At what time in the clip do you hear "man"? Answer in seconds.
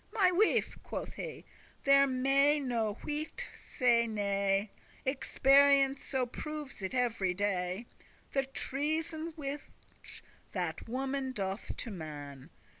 11.91-12.49